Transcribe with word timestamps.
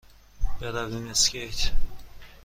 برویم 0.61 1.07
اسکیت؟ 1.07 1.59